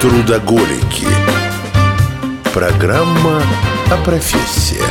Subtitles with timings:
[0.00, 1.06] Трудоголики.
[2.52, 3.42] Программа
[3.90, 4.90] о профессиях.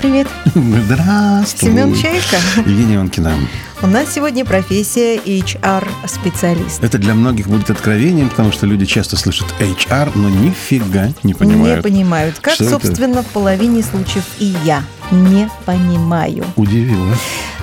[0.00, 0.26] Привет.
[0.54, 1.70] Здравствуй.
[1.70, 2.36] Семен Чайка.
[2.64, 3.34] Евгения Иванкина.
[3.82, 6.82] У нас сегодня профессия HR-специалист.
[6.82, 11.78] Это для многих будет откровением, потому что люди часто слышат HR, но нифига не понимают.
[11.78, 12.38] Не понимают.
[12.40, 12.72] Как, Что это?
[12.72, 16.44] собственно, в половине случаев и я не понимаю.
[16.56, 17.14] Удивило.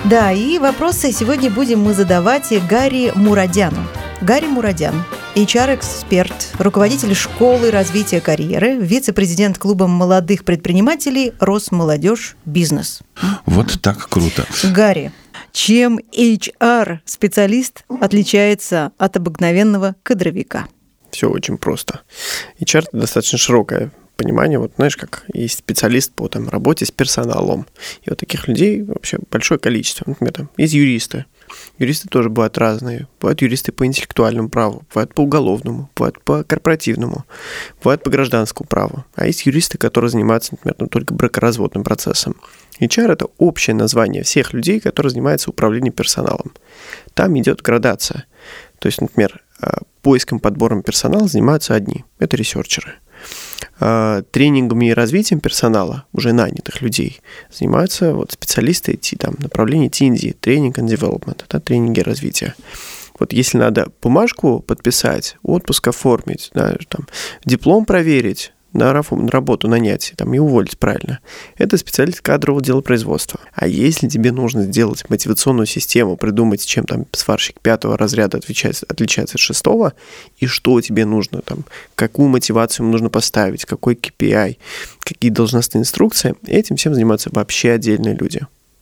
[0.04, 3.86] Да, и вопросы сегодня будем мы задавать Гарри Мурадяну.
[4.22, 4.94] Гарри Мурадян,
[5.34, 13.00] HR-эксперт, руководитель школы развития карьеры, вице-президент клуба молодых предпринимателей «Росмолодежь Бизнес».
[13.44, 14.46] Вот так круто.
[14.64, 15.12] Гарри,
[15.52, 20.66] чем HR-специалист отличается от обыкновенного кадровика?
[21.10, 22.00] Все очень просто.
[22.58, 24.58] HR это достаточно широкое понимание.
[24.58, 27.66] Вот знаешь, как есть специалист по там, работе с персоналом.
[28.02, 30.04] И вот таких людей вообще большое количество.
[30.06, 31.24] Например, там есть юристы.
[31.78, 33.08] Юристы тоже бывают разные.
[33.18, 37.24] Бывают юристы по интеллектуальному праву, бывают по уголовному, бывают по корпоративному,
[37.82, 39.04] бывают по гражданскому праву.
[39.14, 42.36] А есть юристы, которые занимаются, например, там, только бракоразводным процессом.
[42.78, 46.52] HR– это общее название всех людей, которые занимаются управлением персоналом.
[47.14, 48.26] Там идет градация.
[48.78, 52.04] То есть, например, а, поиском, подбором персонала занимаются одни.
[52.18, 52.94] Это ресерчеры.
[53.78, 60.36] А, Тренингами и развитием персонала, уже нанятых людей, занимаются вот специалисты IT, там, направление TND,
[60.40, 62.54] тренинг and development, это тренинги развития.
[63.18, 67.06] Вот если надо бумажку подписать, отпуск оформить, да, там,
[67.44, 71.18] диплом проверить, на работу нанять там, и уволить правильно.
[71.56, 73.40] Это специалист кадрового дела производства.
[73.54, 79.36] А если тебе нужно сделать мотивационную систему, придумать, чем там сварщик пятого разряда отличается, отличается
[79.36, 79.92] от шестого,
[80.38, 84.56] и что тебе нужно, там, какую мотивацию ему нужно поставить, какой KPI,
[85.00, 88.40] какие должностные инструкции, этим всем занимаются вообще отдельные люди.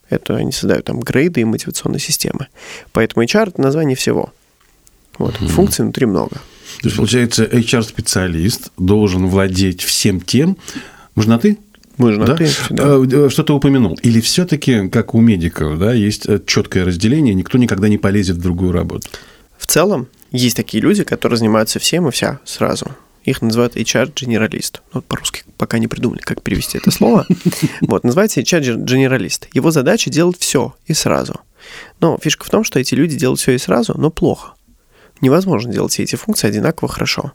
[0.09, 2.47] Это они создают там грейды и мотивационные системы.
[2.93, 4.33] Поэтому HR– это название всего.
[5.17, 5.35] Вот.
[5.35, 6.37] Функций внутри много.
[6.81, 10.57] То есть, получается, HR-специалист должен владеть всем тем.
[11.15, 11.57] Можно ты?
[11.97, 12.35] На Да?
[12.35, 12.83] «ты» всегда.
[12.85, 13.99] Э, Что ты упомянул.
[14.03, 18.71] Или все-таки, как у медиков, да, есть четкое разделение, никто никогда не полезет в другую
[18.71, 19.07] работу.
[19.57, 22.87] В целом, есть такие люди, которые занимаются всем и вся сразу.
[23.25, 24.81] Их называют HR-генералист.
[24.93, 27.27] Ну, по-русски пока не придумали, как перевести это слово.
[27.81, 29.49] Вот, называется HR-генералист.
[29.53, 31.41] Его задача делать все и сразу.
[31.99, 34.53] Но фишка в том, что эти люди делают все и сразу, но плохо.
[35.21, 37.33] Невозможно делать все эти функции одинаково хорошо.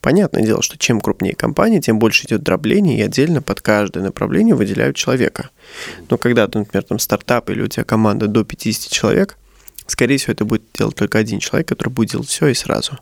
[0.00, 4.54] Понятное дело, что чем крупнее компания, тем больше идет дробление, и отдельно под каждое направление
[4.54, 5.50] выделяют человека.
[6.10, 9.36] Но когда например, там стартап или у тебя команда до 50 человек,
[9.86, 12.98] скорее всего, это будет делать только один человек, который будет делать все и сразу.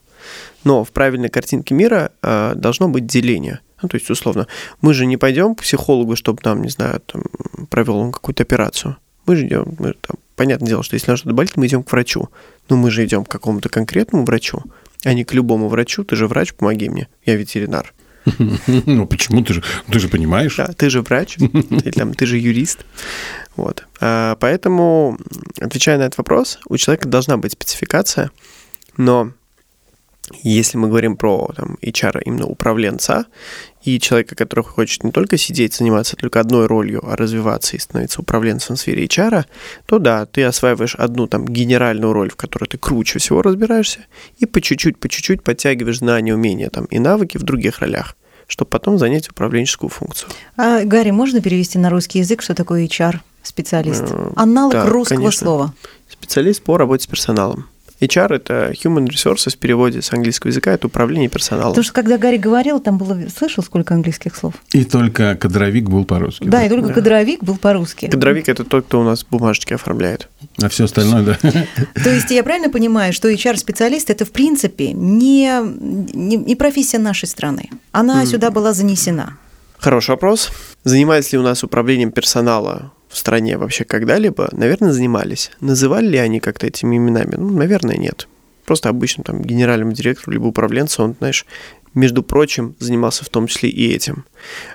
[0.62, 3.60] Но в правильной картинке мира э, должно быть деление.
[3.82, 4.46] Ну, то есть, условно,
[4.80, 7.22] мы же не пойдем к психологу, чтобы нам, не знаю, там,
[7.68, 8.96] провел он какую-то операцию.
[9.26, 11.92] Мы же идем, мы, там, понятное дело, что если нам что-то болит, мы идем к
[11.92, 12.30] врачу.
[12.68, 14.62] Но мы же идем к какому-то конкретному врачу,
[15.04, 16.04] а не к любому врачу.
[16.04, 17.92] Ты же врач, помоги мне, я ветеринар.
[18.86, 19.42] Ну, почему?
[19.42, 20.56] Ты же, ты же понимаешь.
[20.56, 22.86] Да, ты же врач, или там, ты же юрист.
[23.56, 23.86] Вот.
[24.00, 25.18] А, Поэтому,
[25.60, 28.30] отвечая на этот вопрос, у человека должна быть спецификация,
[28.96, 29.32] но
[30.42, 33.26] если мы говорим про там, HR, именно управленца,
[33.84, 38.22] и человека, который хочет не только сидеть, заниматься только одной ролью, а развиваться и становиться
[38.22, 39.44] управленцем в сфере HR,
[39.86, 44.06] то да, ты осваиваешь одну там генеральную роль, в которой ты круче всего разбираешься,
[44.38, 48.16] и по чуть-чуть, по чуть-чуть подтягиваешь знания, умения там, и навыки в других ролях,
[48.46, 50.30] чтобы потом занять управленческую функцию.
[50.56, 54.04] А, Гарри, можно перевести на русский язык, что такое HR-специалист?
[54.10, 55.46] Э, Аналог да, русского конечно.
[55.46, 55.74] слова.
[56.08, 57.68] Специалист по работе с персоналом.
[58.00, 61.70] HR– это Human Resources в переводе с английского языка, это управление персоналом.
[61.70, 64.54] Потому что когда Гарри говорил, там было, слышал, сколько английских слов?
[64.72, 66.44] И только кадровик был по-русски.
[66.44, 68.08] Да, и только кадровик был по-русски.
[68.08, 70.28] Кадровик– это тот, кто у нас бумажечки оформляет.
[70.60, 71.38] А все остальное, да.
[72.02, 75.50] То есть я правильно понимаю, что HR-специалист это в принципе не,
[76.12, 77.70] не, не профессия нашей страны.
[77.92, 79.36] Она сюда была занесена.
[79.78, 80.50] Хороший вопрос.
[80.84, 84.48] Занимались ли у нас управлением персонала в стране вообще когда-либо?
[84.50, 85.52] Наверное, занимались.
[85.60, 87.36] Называли ли они как-то этими именами?
[87.36, 88.26] Ну, наверное, нет.
[88.66, 91.46] Просто обычно там генеральному директору либо управленцу, он, знаешь,
[91.94, 94.24] между прочим, занимался в том числе и этим.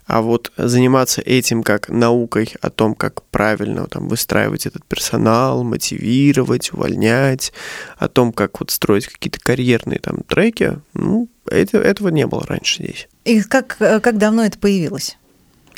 [0.07, 6.71] А вот заниматься этим как наукой о том, как правильно там, выстраивать этот персонал, мотивировать,
[6.71, 7.51] увольнять,
[7.97, 12.83] о том, как вот строить какие-то карьерные там треки, ну, это, этого не было раньше
[12.83, 13.09] здесь.
[13.25, 15.18] И как, э, как давно это появилось?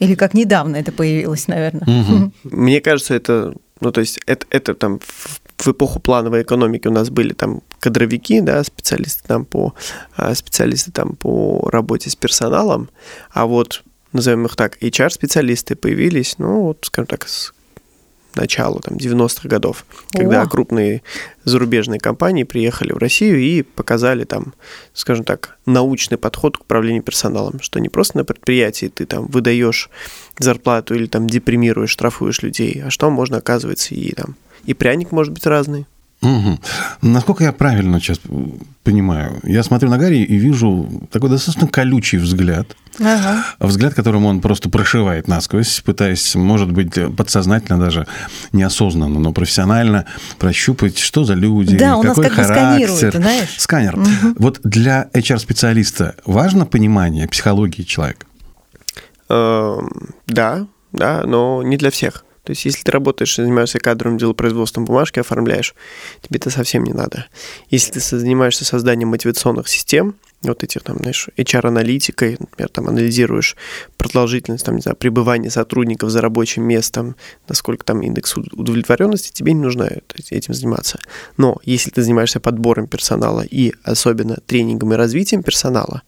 [0.01, 2.31] Или как недавно это появилось, наверное?
[2.43, 6.91] Мне кажется, это, ну, то есть это, это там в, в эпоху плановой экономики у
[6.91, 9.75] нас были там кадровики, да, специалисты там по,
[10.15, 12.89] а, специалисты там по работе с персоналом,
[13.29, 17.53] а вот, назовем их так, HR-специалисты появились, ну, вот, скажем так, с
[18.35, 20.47] начала там, 90-х годов, когда О.
[20.47, 21.01] крупные
[21.43, 24.53] зарубежные компании приехали в Россию и показали там,
[24.93, 29.89] скажем так, научный подход к управлению персоналом, что не просто на предприятии ты там выдаешь
[30.37, 34.35] зарплату или там депримируешь, штрафуешь людей, а что можно, оказывается, и там
[34.65, 35.85] и пряник может быть разный.
[36.21, 36.59] Мгм.
[37.01, 38.19] Насколько я правильно сейчас
[38.83, 43.43] понимаю, я смотрю на Гарри и вижу такой достаточно колючий взгляд, Ага.
[43.59, 48.05] взгляд, которым он просто прошивает насквозь, пытаясь, может быть, подсознательно даже,
[48.53, 50.05] неосознанно, но профессионально
[50.37, 52.87] прощупать, что за люди, Да, он нас какой как характер.
[52.89, 53.55] сканирует, знаешь.
[53.57, 53.99] Сканер.
[54.37, 58.27] Вот для HR-специалиста важно понимание психологии человека?
[59.29, 59.89] Эм,
[60.27, 62.25] Да, да, но не для всех.
[62.43, 65.75] То есть, если ты работаешь, занимаешься кадровым делопроизводством бумажки, оформляешь,
[66.21, 67.27] тебе это совсем не надо.
[67.69, 73.55] Если ты занимаешься созданием мотивационных систем, вот этих там, знаешь, HR-аналитикой, например, там анализируешь
[73.97, 77.15] продолжительность, там, не знаю, пребывания сотрудников за рабочим местом,
[77.47, 80.99] насколько там индекс уд- удовлетворенности, тебе не нужно этим заниматься.
[81.37, 86.01] Но если ты занимаешься подбором персонала и особенно тренингом и развитием персонала,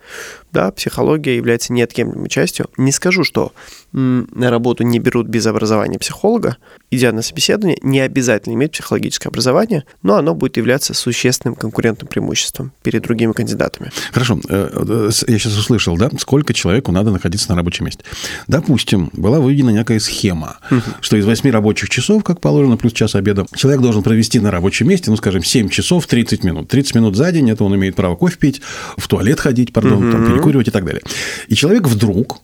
[0.52, 2.70] да, психология является неотъемлемой частью.
[2.78, 3.54] Не скажу, что
[3.92, 6.58] на работу не берут без образования психолога.
[6.92, 12.72] Идя на собеседование, не обязательно иметь психологическое образование, но оно будет являться существенным конкурентным преимуществом
[12.84, 13.92] перед другими кандидатами.
[14.24, 18.04] Хорошо, э, э, я сейчас услышал, да, сколько человеку надо находиться на рабочем месте.
[18.48, 20.58] Допустим, была выведена некая схема,
[21.02, 24.88] что из 8 рабочих часов, как положено, плюс час обеда, человек должен провести на рабочем
[24.88, 26.70] месте, ну, скажем, 7 часов 30 минут.
[26.70, 28.62] 30 минут за день, это он имеет право кофе пить,
[28.98, 31.02] в туалет ходить, пардон, там, перекуривать и так далее.
[31.48, 32.40] И человек вдруг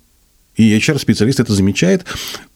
[0.60, 2.04] и HR-специалист это замечает,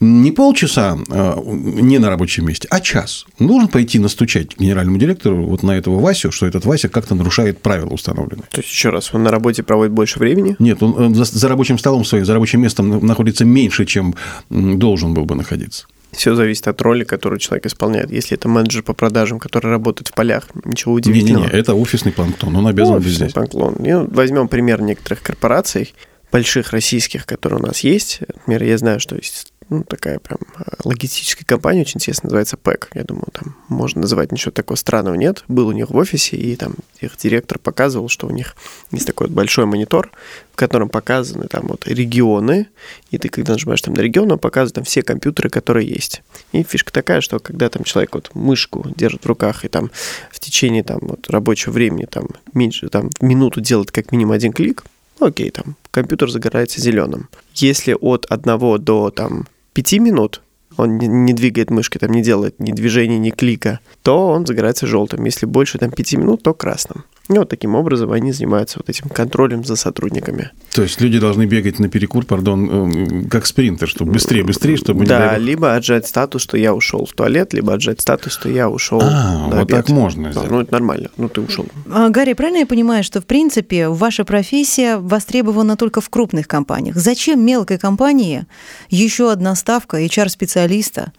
[0.02, 3.26] не полчаса э, не на рабочем месте, а час.
[3.40, 7.90] Нужно пойти настучать генеральному директору вот на этого Васю, что этот Вася как-то нарушает правила
[7.90, 8.46] установленные.
[8.52, 10.58] То есть, еще раз, он на работе проводит больше времени.
[10.60, 14.16] Нет, он он за, за рабочим столом своим, за рабочим местом находится меньше, чем
[14.50, 15.86] должен был бы находиться.
[16.12, 18.12] Все зависит от роли, которую человек исполняет.
[18.12, 21.46] Если это менеджер по продажам, который работает в полях, ничего удивительного.
[21.46, 23.34] Не-не-не, это офисный планктон, он обязан быть Офисный здесь.
[23.34, 23.76] планктон.
[23.80, 25.94] Ну, возьмем пример некоторых корпораций,
[26.34, 28.22] больших российских, которые у нас есть.
[28.22, 32.90] Например, я знаю, что есть ну, такая прям э, логистическая компания, очень интересно, называется ПЭК.
[32.96, 35.44] Я думаю, там можно называть ничего такого странного нет.
[35.48, 38.56] Был у них в офисе, и там их директор показывал, что у них
[38.92, 40.12] есть такой вот большой монитор,
[40.52, 42.68] в котором показаны там вот регионы,
[43.12, 46.24] и ты, когда нажимаешь там на регион, он показывает там все компьютеры, которые есть.
[46.52, 49.92] И фишка такая, что когда там человек вот мышку держит в руках и там
[50.32, 54.84] в течение там вот рабочего времени там меньше, там минуту делает как минимум один клик,
[55.20, 57.30] ну, окей, там компьютер загорается зеленым.
[57.54, 60.42] Если от 1 до там 5 минут
[60.76, 65.24] он не, двигает мышкой, там не делает ни движения, ни клика, то он загорается желтым.
[65.26, 67.06] Если больше там 5 минут, то красным.
[67.30, 70.52] И вот таким образом они занимаются вот этим контролем за сотрудниками.
[70.74, 75.02] То есть люди должны бегать на перекур, пардон, э, как спринтер, чтобы быстрее, быстрее, чтобы
[75.02, 78.50] не да, дай либо отжать статус, что я ушел в туалет, либо отжать статус, что
[78.50, 79.70] я ушел А, на вот обед.
[79.70, 81.12] так можно Да, ну, это нормально.
[81.16, 81.66] Ну, ты ушел.
[81.90, 86.98] А, Гарри, правильно я понимаю, что, в принципе, ваша профессия востребована только в крупных компаниях?
[86.98, 88.46] Зачем мелкой компании
[88.90, 91.14] еще одна ставка HR-специалиста?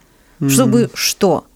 [0.46, 1.46] Чтобы что?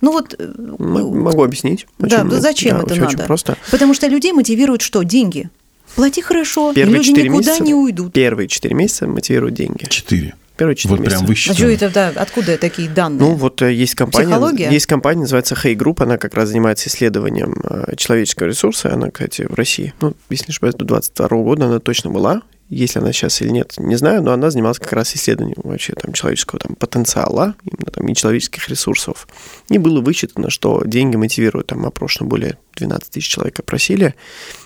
[0.00, 0.34] Ну вот...
[0.38, 1.86] э, Могу объяснить.
[1.98, 3.14] Да, Очень- зачем да, это очень- надо?
[3.16, 3.56] Очень просто.
[3.70, 5.02] Потому что людей мотивируют что?
[5.02, 5.50] Деньги.
[5.96, 8.12] Плати хорошо, и Первые люди 4 никуда месяца, не уйдут.
[8.12, 9.86] Первые 4 месяца мотивируют деньги.
[9.88, 10.34] Четыре.
[10.56, 11.16] Первые 4 Вот месяца.
[11.18, 11.56] прям А высчитано.
[11.58, 13.18] что это, да, откуда такие данные?
[13.20, 14.70] Ну, вот э, есть компания, Психология?
[14.70, 19.46] есть компания, называется Hey Group, она как раз занимается исследованием э, человеческого ресурса, она, кстати,
[19.48, 23.42] в России, ну, если не ошибаюсь, до 22 года она точно была, если она сейчас
[23.42, 27.56] или нет, не знаю, но она занималась как раз исследованием вообще там человеческого там потенциала,
[27.64, 29.26] именно там и человеческих ресурсов.
[29.68, 34.14] И было высчитано, что деньги мотивируют, там опрошено более 12 тысяч человек опросили,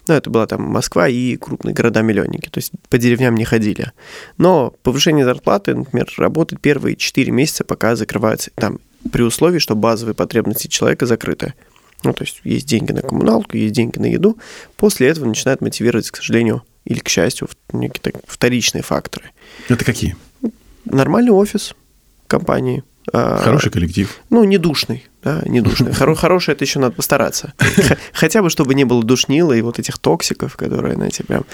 [0.06, 3.92] но это была там Москва и крупные города-миллионники, то есть по деревням не ходили.
[4.36, 8.80] Но повышение зарплаты, например, работает первые 4 месяца, пока закрываются там
[9.10, 11.54] при условии, что базовые потребности человека закрыты.
[12.02, 14.38] Ну, то есть есть деньги на коммуналку, есть деньги на еду.
[14.76, 19.30] После этого начинает мотивировать, к сожалению, или к счастью, некие так, вторичные факторы.
[19.68, 20.16] Это какие?
[20.84, 21.74] Нормальный офис
[22.26, 22.84] компании.
[23.12, 24.08] А, Хороший коллектив.
[24.30, 25.92] Ну, не душный, да, не душный.
[25.98, 27.52] Хоро- Хороший это еще надо постараться.
[27.58, 31.44] Х- Хотя бы, чтобы не было душнила и вот этих токсиков, которые, знаете, прям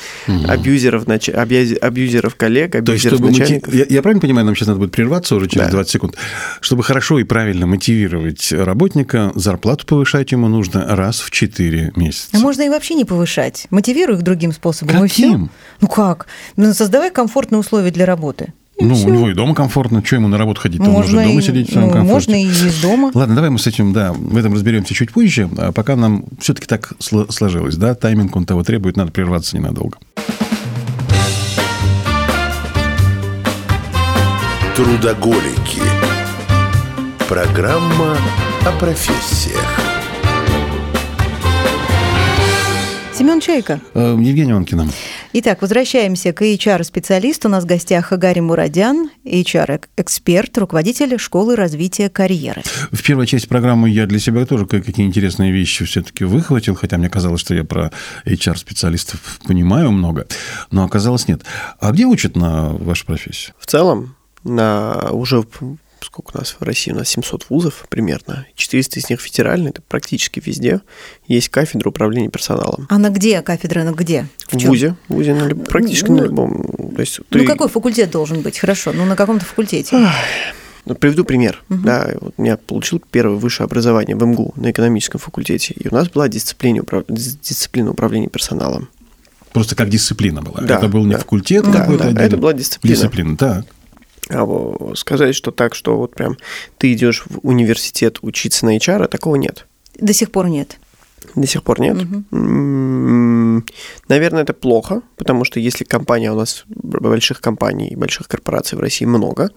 [0.49, 3.75] абьюзеров, нач- абьюзи- абьюзеров коллег, То есть, абьюзеров чтобы моти- начальников.
[3.75, 5.71] я, я правильно понимаю, нам сейчас надо будет прерваться уже через Да.
[5.73, 6.16] 20 секунд.
[6.61, 12.28] Чтобы хорошо и правильно мотивировать работника, зарплату повышать ему нужно раз в 4 месяца.
[12.33, 13.66] А можно и вообще не повышать.
[13.71, 14.97] Мотивируй их другим способом.
[15.04, 15.09] и.
[15.09, 15.50] Каким?
[15.80, 16.26] Ну как?
[16.57, 18.52] Ну, создавай комфортные условия для работы.
[18.80, 19.08] И Ну, всё.
[19.08, 20.02] у него и дома комфортно.
[20.04, 20.80] Что ему на работу ходить?
[20.80, 22.12] Он можно может дома и, сидеть в своем ну, комфорте.
[22.14, 23.10] можно и из дома.
[23.12, 25.49] Ладно, давай мы с этим, да, в этом разберемся чуть позже.
[25.58, 29.99] А пока нам все-таки так сло- сложилось, да, тайминг он того требует, надо прерваться ненадолго.
[34.76, 35.82] Трудоголики.
[37.28, 38.16] Программа
[38.66, 39.80] о профессиях.
[43.16, 43.80] Семен Чайка.
[43.94, 44.88] Э, Евгений Онкина.
[45.32, 47.46] Итак, возвращаемся к HR-специалисту.
[47.46, 52.62] У нас в гостях Гарри Мурадян, HR-эксперт, руководитель школы развития карьеры.
[52.90, 57.08] В первой части программы я для себя тоже какие интересные вещи все-таки выхватил, хотя мне
[57.08, 57.92] казалось, что я про
[58.26, 60.26] HR-специалистов понимаю много,
[60.72, 61.42] но оказалось нет.
[61.78, 63.54] А где учат на вашу профессию?
[63.60, 65.44] В целом, на уже
[66.12, 69.80] сколько у нас в России, у нас 700 вузов примерно, 400 из них федеральные, это
[69.82, 70.80] практически везде
[71.28, 72.86] есть кафедра управления персоналом.
[72.90, 74.26] А на где кафедра, на где?
[74.48, 76.92] В, в ВУЗе, в ВУЗе на, практически ну, на любом.
[76.96, 77.46] То есть ну, ты...
[77.46, 78.58] какой факультет должен быть?
[78.58, 80.10] Хорошо, ну, на каком-то факультете.
[80.84, 81.62] Ну, приведу пример.
[81.68, 81.80] Угу.
[81.84, 86.08] Да, вот я получил первое высшее образование в МГУ на экономическом факультете, и у нас
[86.08, 87.04] была дисциплина, управ...
[87.08, 88.88] дисциплина управления персоналом.
[89.52, 90.60] Просто как дисциплина была.
[90.62, 91.18] Да, это был не да.
[91.18, 92.10] факультет да, какой-то.
[92.10, 92.96] Да, это была дисциплина.
[92.96, 93.66] Дисциплина, так.
[93.66, 93.79] А
[94.94, 96.36] сказать, что так, что вот прям
[96.78, 99.66] ты идешь в университет учиться на HR, такого нет.
[99.98, 100.78] До сих пор нет.
[101.34, 101.96] До сих пор нет.
[101.96, 103.64] Угу.
[104.08, 109.04] Наверное, это плохо, потому что если компания у нас больших компаний, больших корпораций в России
[109.04, 109.50] много,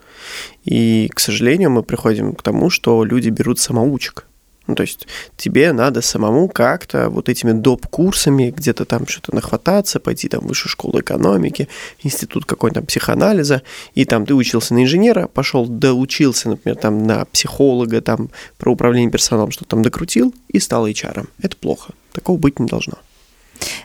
[0.66, 4.26] и, к сожалению, мы приходим к тому, что люди берут самоучек.
[4.68, 10.30] Ну, то есть тебе надо самому как-то вот этими доп-курсами где-то там что-то нахвататься, пойти
[10.30, 11.68] там в высшую школу экономики,
[12.02, 13.62] институт какой-то психоанализа,
[13.94, 19.12] и там ты учился на инженера, пошел доучился, например, там на психолога, там про управление
[19.12, 21.28] персоналом, что там докрутил, и стал HR.
[21.42, 21.94] Это плохо.
[22.14, 22.96] Такого быть не должно.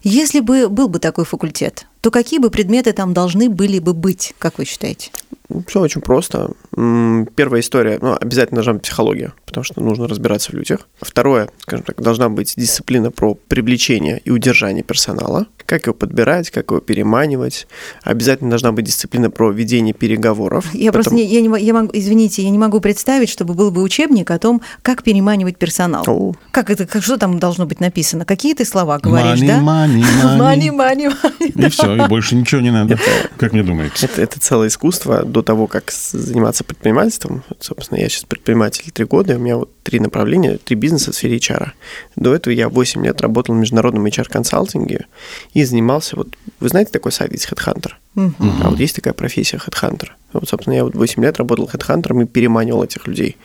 [0.03, 4.35] Если бы был бы такой факультет, то какие бы предметы там должны были бы быть,
[4.39, 5.11] как вы считаете?
[5.67, 6.51] Все очень просто.
[6.73, 10.87] Первая история, ну, обязательно должна быть психология, потому что нужно разбираться в людях.
[11.01, 16.71] Второе, скажем так, должна быть дисциплина про привлечение и удержание персонала как его подбирать, как
[16.71, 17.69] его переманивать.
[18.03, 20.65] Обязательно должна быть дисциплина про ведение переговоров.
[20.73, 20.93] Я Потом...
[20.93, 24.31] просто не, я не, я могу, извините, я не могу представить, чтобы был бы учебник
[24.31, 26.05] о том, как переманивать персонал.
[26.07, 26.33] О.
[26.53, 28.25] Как это, как, что там должно быть написано?
[28.25, 29.59] Какие ты слова говоришь, money, да?
[29.61, 30.05] Money,
[30.39, 30.71] money.
[30.71, 32.95] money, money, И все, и больше ничего не надо.
[32.95, 34.07] Это, как мне думается?
[34.07, 37.43] Это, это целое искусство до того, как заниматься предпринимательством.
[37.61, 41.15] Собственно, я сейчас предприниматель три года, и у меня вот три направления, три бизнеса в
[41.15, 41.71] сфере HR.
[42.17, 45.07] До этого я 8 лет работал в международном HR-консалтинге
[45.55, 46.29] и занимался, вот,
[46.61, 47.93] вы знаете такой сайт есть Headhunter?
[48.17, 48.33] Uh-huh.
[48.63, 50.09] А вот есть такая профессия Headhunter.
[50.33, 53.37] Вот, собственно, я вот 8 лет работал Headhunter и переманивал этих людей.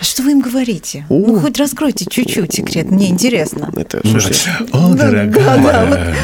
[0.00, 1.04] А что вы им говорите?
[1.10, 1.26] У.
[1.26, 3.70] Ну, хоть раскройте чуть-чуть секрет, мне интересно.
[3.76, 6.14] Это, слушайте, О, дорогая,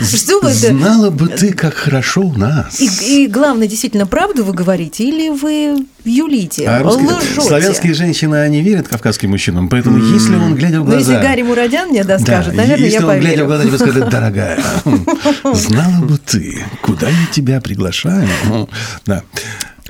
[0.00, 2.80] что вы знала бы ты, как хорошо у нас.
[2.80, 2.88] И,
[3.24, 7.40] и главное, действительно, правду вы говорите или вы юлите, а лжете?
[7.42, 10.12] Славянские женщины, они верят кавказским мужчинам, поэтому mm.
[10.12, 10.98] если он, глядя в глаза...
[10.98, 13.04] Ну, если Гарри Мурадян мне доскажет, да, наверное, я поверю.
[13.04, 14.58] если он, глядя в глаза, тебе скажет, дорогая,
[15.54, 18.28] знала бы ты, куда я тебя приглашаю.
[19.06, 19.22] Да.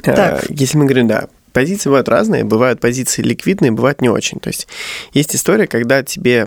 [0.03, 0.45] Так.
[0.51, 4.41] Если мы говорим, да, позиции бывают разные, бывают позиции ликвидные, бывают не очень.
[4.41, 4.69] То есть
[5.15, 6.47] есть история, когда тебе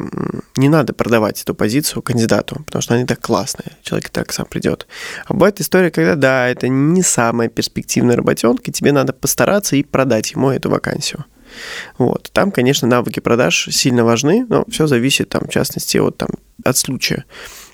[0.56, 4.86] не надо продавать эту позицию кандидату, потому что они так классные, человек так сам придет.
[5.26, 9.82] А бывает история, когда да, это не самая перспективная работенка, и тебе надо постараться и
[9.82, 11.26] продать ему эту вакансию.
[11.98, 12.30] Вот.
[12.32, 16.30] Там, конечно, навыки продаж сильно важны, но все зависит, там, в частности, от, там,
[16.64, 17.26] от случая.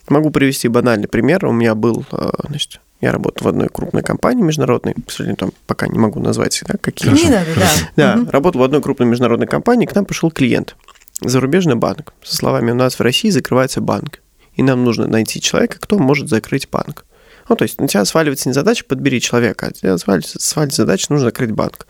[0.07, 1.45] Могу привести банальный пример.
[1.45, 5.53] У меня был э, значит, я работал в одной крупной компании международной, к сожалению, там
[5.67, 7.11] пока не могу назвать, да, какие.
[7.11, 7.69] Не надо, да.
[7.95, 8.29] Да, угу.
[8.31, 10.75] работал в одной крупной международной компании, к нам пришел клиент,
[11.21, 14.21] зарубежный банк, со словами «у нас в России закрывается банк,
[14.55, 17.05] и нам нужно найти человека, кто может закрыть банк».
[17.47, 21.07] Ну, то есть на тебя сваливается не задача «подбери человека», а тебя сваливается, сваливается задача
[21.09, 21.85] «нужно закрыть банк».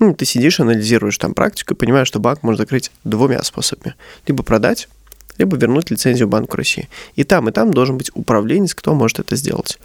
[0.00, 3.94] Ну, ты сидишь, анализируешь там практику и понимаешь, что банк может закрыть двумя способами.
[4.26, 4.88] Либо продать,
[5.38, 6.88] либо вернуть лицензию Банку России.
[7.14, 9.78] И там, и там должен быть управленец, кто может это сделать.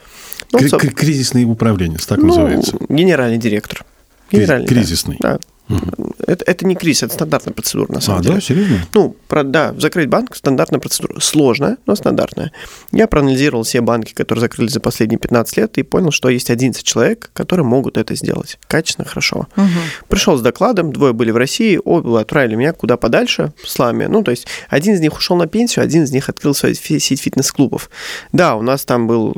[0.51, 2.77] Ну, Кризисный управленец, так ну, называется.
[2.89, 3.85] Генеральный директор.
[4.31, 5.17] Генеральный, Кризисный.
[5.19, 5.39] Да.
[5.69, 6.15] Угу.
[6.27, 8.35] Это, это не кризис, это стандартная процедура, на самом а, деле.
[8.35, 8.79] да, серьезно?
[8.93, 11.19] Ну, про, да, закрыть банк– стандартная процедура.
[11.19, 12.51] Сложная, но стандартная.
[12.91, 16.83] Я проанализировал все банки, которые закрылись за последние 15 лет, и понял, что есть 11
[16.83, 18.59] человек, которые могут это сделать.
[18.67, 19.47] Качественно, хорошо.
[19.55, 19.67] Угу.
[20.09, 24.05] Пришел с докладом, двое были в России, оба отправили меня куда подальше, с лами.
[24.05, 27.21] Ну, то есть, один из них ушел на пенсию, один из них открыл свою сеть
[27.21, 27.89] фитнес-клубов.
[28.31, 29.35] Да, у нас там был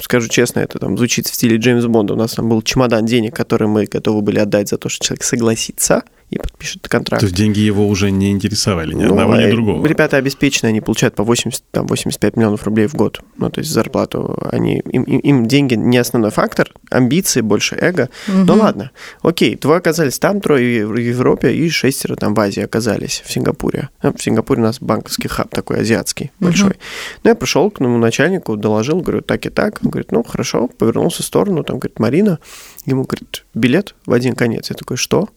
[0.00, 2.14] скажу честно, это там звучит в стиле Джеймса Бонда.
[2.14, 5.22] У нас там был чемодан денег, который мы готовы были отдать за то, что человек
[5.24, 7.20] согласится и подпишет контракт.
[7.20, 9.86] То есть деньги его уже не интересовали, ни ну, одного, ни э, другого.
[9.86, 13.20] Ребята обеспечены, они получают по 80, там, 85 миллионов рублей в год.
[13.36, 14.36] Ну, то есть зарплату.
[14.50, 18.10] Они, им, им, им деньги не основной фактор, амбиции, больше эго.
[18.26, 18.38] Угу.
[18.38, 18.90] Ну ладно,
[19.22, 23.90] окей, двое оказались там, трое в Европе и шестеро там в Азии оказались, в Сингапуре.
[24.02, 26.48] Ну, в Сингапуре у нас банковский хаб такой азиатский, угу.
[26.48, 26.76] большой.
[27.22, 29.78] Ну, я пришел к моему начальнику, доложил, говорю, так и так.
[29.84, 32.40] Он говорит, ну, хорошо, повернулся в сторону, там, говорит, Марина,
[32.86, 34.70] Ему говорит, билет в один конец.
[34.70, 35.28] Я такой, что?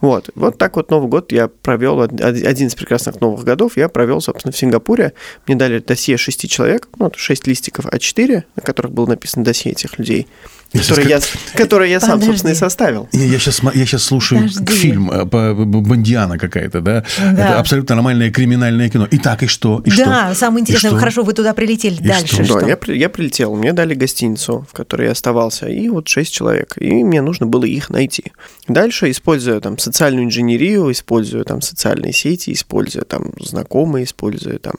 [0.00, 0.30] Вот.
[0.34, 4.52] Вот так вот Новый год я провел, один из прекрасных новых годов я провел, собственно,
[4.52, 5.14] в Сингапуре.
[5.46, 9.98] Мне дали досье шести человек, ну, шесть листиков А4, на которых было написано досье этих
[9.98, 10.26] людей
[10.72, 11.20] который я,
[11.54, 13.08] который я сам, собственно, и составил.
[13.12, 14.72] Я, я, сейчас, я сейчас слушаю Подожди.
[14.72, 17.04] фильм э, Бондиана какая-то, да?
[17.18, 17.32] да?
[17.32, 19.06] Это абсолютно нормальное криминальное кино.
[19.10, 19.82] И так, и что?
[19.84, 20.34] И да, что?
[20.34, 21.94] самое интересное, хорошо, вы туда прилетели.
[21.94, 22.44] И Дальше что?
[22.44, 22.60] что?
[22.60, 26.74] Да, я, я прилетел, мне дали гостиницу, в которой я оставался, и вот шесть человек.
[26.78, 28.32] И мне нужно было их найти.
[28.66, 34.74] Дальше, используя там социальную инженерию, используя там социальные сети, используя там знакомые, используя там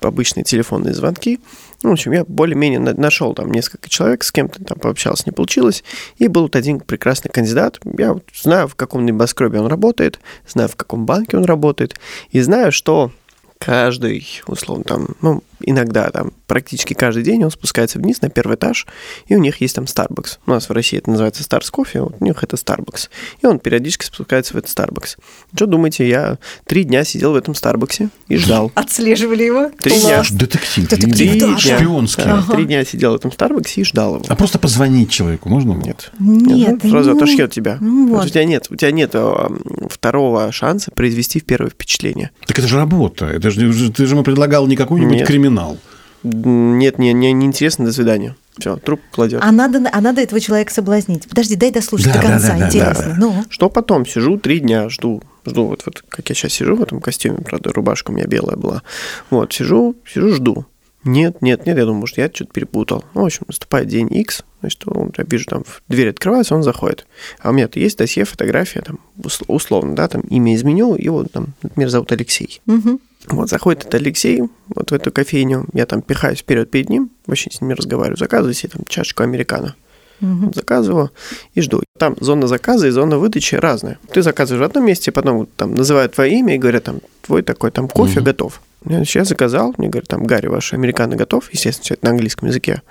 [0.00, 1.40] обычные телефонные звонки.
[1.82, 5.84] Ну, в общем, я более-менее нашел там несколько человек, с кем-то там пообщался, не получилось.
[6.18, 7.80] И был вот один прекрасный кандидат.
[7.98, 11.94] Я вот знаю, в каком небоскребе он работает, знаю, в каком банке он работает,
[12.30, 13.10] и знаю, что
[13.58, 18.86] каждый, условно, там, ну, иногда там практически каждый день он спускается вниз на первый этаж,
[19.26, 20.38] и у них есть там Starbucks.
[20.46, 23.08] У нас в России это называется Stars Coffee, вот у них это Starbucks.
[23.42, 25.18] И он периодически спускается в этот Starbucks.
[25.54, 28.72] Что думаете, я три дня сидел в этом Старбаксе и ждал.
[28.74, 29.70] Отслеживали его?
[29.80, 30.22] Три дня.
[30.30, 30.88] Детектив.
[30.88, 31.58] Детектив, три да.
[31.58, 32.24] Шпионский.
[32.24, 32.54] Да, ага.
[32.54, 34.24] Три дня сидел в этом Старбаксе и ждал его.
[34.28, 35.72] А просто позвонить человеку можно?
[35.72, 36.10] Нет.
[36.18, 36.82] Нет.
[36.82, 37.78] Ну, сразу ну, отошьет тебя.
[37.80, 38.26] Ну, вот.
[38.26, 39.50] У тебя нет, у тебя нет а,
[39.88, 42.30] второго шанса произвести первое впечатление.
[42.46, 43.26] Так это же работа.
[43.26, 45.26] Это же, ты же ему предлагал не какой-нибудь Нет.
[45.52, 45.78] Криминал.
[46.24, 48.36] Нет, не, не, не интересно, до свидания.
[48.58, 49.40] Все, труп кладет.
[49.42, 51.26] А надо, а надо этого человека соблазнить.
[51.28, 53.06] Подожди, дай дослушать Да, до да, конца, да, да, интересно.
[53.08, 53.16] да.
[53.18, 54.06] Ну, Что потом?
[54.06, 55.22] Сижу три дня, жду.
[55.46, 58.56] Жду, вот, вот как я сейчас сижу в этом костюме, правда, рубашка у меня белая
[58.56, 58.82] была.
[59.30, 60.66] Вот, сижу, сижу, жду.
[61.04, 63.04] Нет, нет, нет, я думаю, может, я что-то перепутал.
[63.14, 67.06] Ну, в общем, наступает день X, значит, он, я вижу, там дверь открывается, он заходит.
[67.40, 71.54] А у меня-то есть досье, фотография, там, ус- условно, да, там имя изменил, его там,
[71.62, 72.60] например, зовут Алексей.
[72.66, 73.00] мгм.
[73.28, 74.42] Вот заходит этот Алексей
[74.74, 78.16] вот в эту кофейню, я там пихаюсь вперед перед ним, вообще с ним не разговариваю,
[78.18, 79.74] заказываю себе там чашечку американо.
[80.20, 81.10] Вот заказываю
[81.54, 81.82] и жду.
[81.98, 83.98] Там зона заказа и зона выдачи разная.
[84.12, 87.72] Ты заказываешь в одном месте, потом там называют твое имя и говорят, там, твой такой
[87.72, 88.24] там кофе Мгм.
[88.24, 88.60] готов.
[88.86, 92.48] Я, я заказал, мне говорят, там, Гарри, ваш американо готов, естественно, всё это на английском
[92.48, 92.82] языке.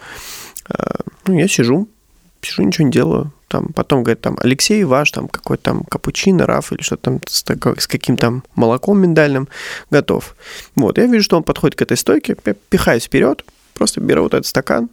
[0.69, 1.87] А, ну, я сижу,
[2.41, 3.31] сижу, ничего не делаю.
[3.47, 7.43] Там, потом говорят, там, Алексей ваш, там, какой-то там капучино, раф или что-то там с,
[7.43, 9.49] с каким там молоком миндальным
[9.89, 10.35] готов.
[10.75, 14.33] Вот, я вижу, что он подходит к этой стойке, я пихаюсь вперед, просто беру вот
[14.33, 14.89] этот стакан,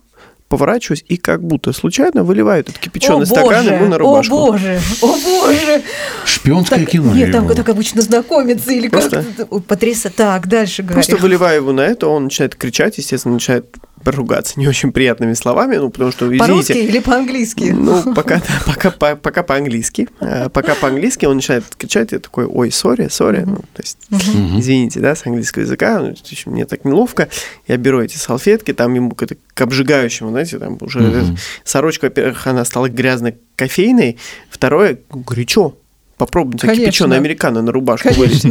[0.49, 4.35] поворачиваюсь и как будто случайно выливаю этот кипяченый О, стакан боже, ему на рубашку.
[4.35, 5.83] О боже, о боже.
[6.25, 7.13] Шпионское Так, кино.
[7.15, 7.55] нет, там его.
[7.55, 9.61] так обычно знакомиться или Просто- как-то.
[9.61, 10.17] Потрясающе.
[10.17, 10.95] Так, дальше говори.
[10.95, 13.67] Просто выливаю его на это, он начинает кричать, естественно, начинает
[14.05, 17.75] ругаться не очень приятными словами, ну, потому что, По-русски извините, или по-английски?
[17.77, 20.09] Ну, пока, пока, по- пока по-английски.
[20.21, 23.45] Э, Пока по-английски он начинает кричать, я такой, ой, сори, сори.
[23.47, 26.15] Ну, то есть, извините, да, с английского языка, ну,
[26.47, 27.29] мне так неловко.
[27.67, 31.37] Я беру эти салфетки, там ему к, к обжигающему, знаете, там уже Мгм.
[31.65, 34.19] сорочка, во-первых, она стала грязной кофейной,
[34.51, 35.75] второе, горячо.
[36.17, 38.45] Попробуйте кипяченый американо на рубашку вылить.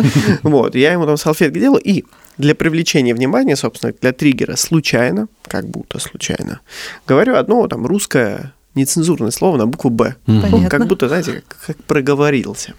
[0.43, 2.05] Вот, я ему там салфетки делал, и
[2.38, 6.60] для привлечения внимания, собственно, для триггера случайно, как будто случайно,
[7.08, 10.15] говорю одно там русское нецензурное слово на букву «Б».
[10.26, 10.69] Понятно.
[10.69, 12.73] Как будто, знаете, как, как проговорился.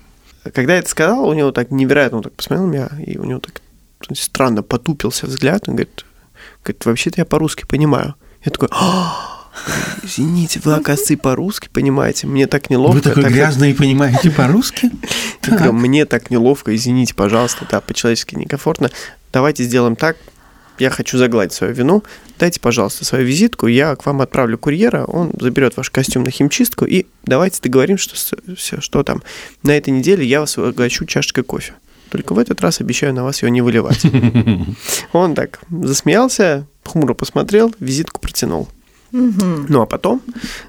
[0.55, 3.25] Когда я это сказал, у него так невероятно, он так посмотрел на меня, и у
[3.25, 3.61] него так
[4.15, 6.05] странно потупился взгляд, он говорит,
[6.63, 8.15] говорит вообще-то я по-русски понимаю.
[8.45, 9.49] Я такой, «А,
[10.03, 12.95] извините, вы, оказывается, и по-русски понимаете, мне так неловко.
[12.97, 14.91] Вы такой так- грязный и понимаете по-русски?
[15.73, 18.91] мне так неловко, извините, пожалуйста, да, по-человечески некомфортно.
[19.39, 20.17] Давайте сделаем так,
[20.81, 22.03] я хочу загладить свою вину.
[22.41, 26.85] Дайте, пожалуйста, свою визитку, я к вам отправлю курьера, он заберет ваш костюм на химчистку,
[26.85, 29.23] и давайте договоримся, что, все, что там,
[29.63, 31.75] на этой неделе я вас угощу чашечкой кофе.
[32.11, 34.03] Только в этот раз обещаю на вас его не выливать.
[35.13, 38.69] Он так засмеялся, хмуро посмотрел, визитку протянул.
[39.13, 40.21] Ну а потом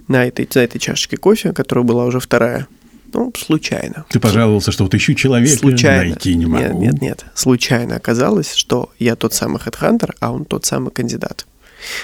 [0.07, 2.67] на этой, на этой чашечке кофе, которая была уже вторая,
[3.13, 4.05] ну, случайно.
[4.09, 6.09] Ты пожаловался, что вот ищу человека, Случайно.
[6.11, 6.63] найти не могу.
[6.63, 7.25] Нет, нет, нет.
[7.33, 11.45] Случайно оказалось, что я тот самый хедхантер, а он тот самый кандидат.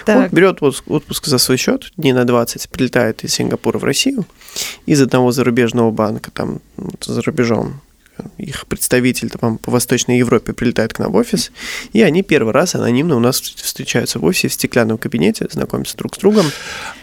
[0.02, 3.84] Он Так, берет отпуск, отпуск за свой счет, дней на 20, прилетает из Сингапура в
[3.84, 4.26] Россию,
[4.86, 6.62] из одного зарубежного банка, там,
[7.02, 7.82] за рубежом,
[8.38, 11.52] их представитель там, по Восточной Европе прилетает к нам в офис,
[11.94, 16.16] и они первый раз анонимно у нас встречаются в офисе в стеклянном кабинете, знакомятся друг
[16.16, 16.46] с другом.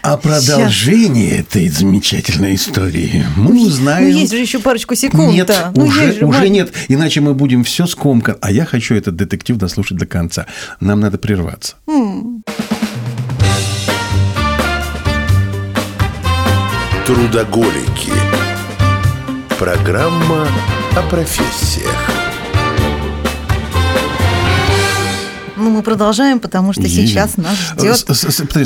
[0.03, 4.09] А продолжение этой замечательной истории мы ну узнаем.
[4.09, 5.33] есть же еще парочку секунд.
[5.33, 5.73] Нет, да.
[5.75, 8.39] Ну, уже, же, уже нет, иначе мы будем все скомкать.
[8.41, 10.47] А я хочу этот детектив дослушать до конца.
[10.81, 11.77] Нам надо прерваться.
[17.07, 18.13] Трудоголики.
[19.59, 20.47] Программа
[20.97, 21.97] о профессиях.
[25.57, 27.97] Ну, мы продолжаем, потому что сейчас нас ждет.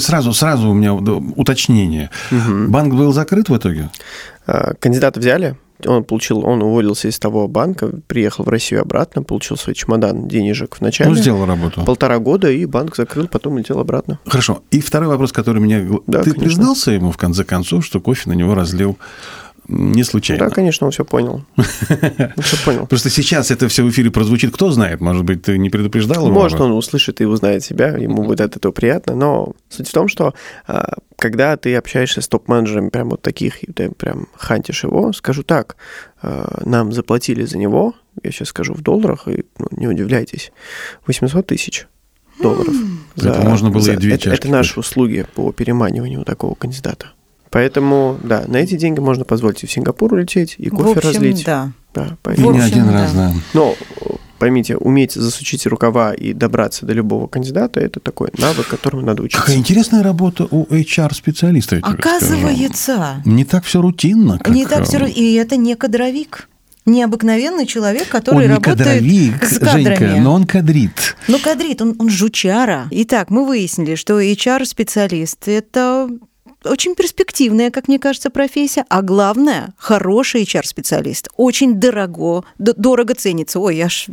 [0.03, 2.11] Сразу, сразу у меня уточнение.
[2.31, 3.91] Банк был закрыт в итоге?
[4.47, 9.57] А, Кандидата взяли, он получил, он уволился из того банка, приехал в Россию обратно, получил
[9.57, 11.11] свой чемодан денежек в начале.
[11.11, 11.85] Он сделал работу.
[11.85, 14.19] Полтора года, и банк закрыл, потом летел обратно.
[14.27, 14.63] Хорошо.
[14.71, 15.85] И второй вопрос, который меня...
[16.07, 16.45] Да, Ты конечно.
[16.45, 18.97] признался ему, в конце концов, что кофе на него разлил
[19.69, 20.49] не случайно?
[20.49, 21.45] Да, конечно, он все понял.
[21.57, 22.87] Он все понял.
[22.87, 26.35] Просто сейчас это все в эфире прозвучит, кто знает, может быть, ты не предупреждал его?
[26.35, 30.09] Может, он услышит и узнает себя, ему будет от этого приятно, но суть в том,
[30.09, 30.35] что
[30.67, 35.43] а, когда ты общаешься с топ-менеджерами прям вот таких, и ты прям хантишь его, скажу
[35.43, 35.77] так,
[36.23, 40.53] а, нам заплатили за него, я сейчас скажу в долларах, и ну, не удивляйтесь,
[41.07, 41.87] 800 тысяч
[42.41, 42.75] долларов.
[43.17, 47.13] Это можно было и две это, это наши услуги по переманиванию такого кандидата.
[47.51, 51.11] Поэтому, да, на эти деньги можно позволить и в Сингапур улететь, и В кофе общем,
[51.11, 51.45] разлить.
[51.45, 51.73] да.
[51.95, 52.49] Да, И поэтому...
[52.51, 52.93] В не общем, один да.
[52.93, 53.33] раз, да.
[53.55, 53.75] Но
[54.39, 59.41] поймите, уметь засучить рукава и добраться до любого кандидата это такой навык, которому надо учиться.
[59.41, 62.17] Какая интересная работа у HR-специалиста, я тебе скажу.
[62.17, 64.53] Оказывается, Не так все рутинно, как...
[64.55, 64.99] не так все...
[64.99, 66.49] э, И это не кадровик.
[66.85, 69.83] Необыкновенный человек, который Он не работает кадровик, с кадрами.
[69.97, 71.17] Женька, но он кадрит.
[71.27, 72.87] Ну, кадрит, он, он жучара.
[72.93, 76.09] Итак, мы выяснили, что HR-специалист– это
[76.71, 81.29] очень перспективная, как мне кажется, профессия, а главное, хороший HR-специалист.
[81.37, 83.59] Очень дорого, д- дорого ценится.
[83.61, 84.07] Ой, я аж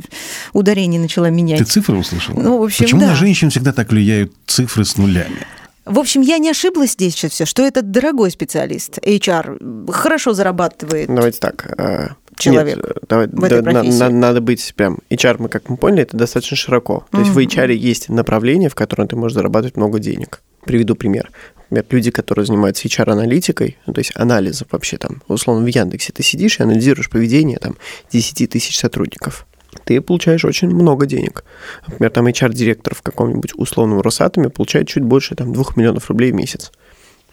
[0.54, 1.60] ударение начала менять.
[1.60, 2.36] Ты цифры услышал?
[2.36, 3.08] Ну, в общем, Почему да.
[3.08, 5.40] на женщин всегда так влияют цифры с нулями?
[5.86, 9.00] В общем, я не ошиблась здесь сейчас все, что это дорогой специалист.
[9.00, 11.14] HR хорошо зарабатывает.
[11.14, 11.74] Давайте так.
[11.78, 14.00] а, Человек нет, давай, в этой да, на- профессии.
[14.00, 15.00] на- надо быть прям...
[15.10, 17.06] HR, мы как мы поняли, это достаточно широко.
[17.12, 20.42] То есть в HR есть направление, в котором ты можешь зарабатывать много денег.
[20.66, 21.30] Приведу пример.
[21.70, 26.24] Например, люди, которые занимаются HR-аналитикой, ну, то есть анализом вообще там, условно, в Яндексе ты
[26.24, 27.76] сидишь и анализируешь поведение там
[28.12, 29.46] 10 тысяч сотрудников.
[29.86, 31.44] Ты получаешь очень много денег.
[31.88, 36.36] Например, там HR-директор в каком-нибудь условном Росатоме получает чуть больше там 2 миллионов рублей в
[36.36, 36.72] месяц.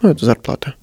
[0.01, 0.75] Ну, это зарплата.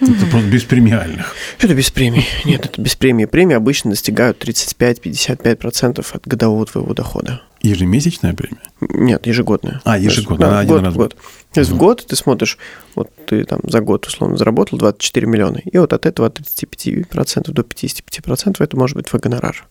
[0.00, 1.34] Это просто без премиальных.
[1.60, 2.26] Это без премий.
[2.44, 3.26] Нет, это без премии.
[3.26, 7.42] Премии обычно достигают 35-55% от годового твоего дохода.
[7.62, 8.62] Ежемесячная премия?
[8.80, 9.80] Нет, ежегодная.
[9.84, 11.16] А, ежегодная, Да, один год, раз в год.
[11.52, 12.58] То есть в год ты смотришь,
[12.94, 17.50] вот ты там за год условно заработал 24 миллиона, и вот от этого от 35%
[17.52, 19.66] до 55% это может быть твой гонорар.